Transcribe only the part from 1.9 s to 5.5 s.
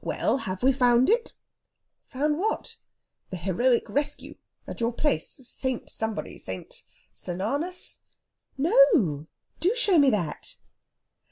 "Found what?" "The heroic rescue at your place